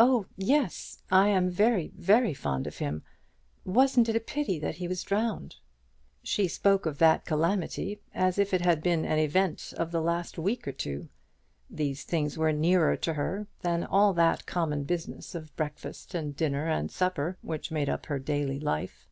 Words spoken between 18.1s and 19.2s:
daily life.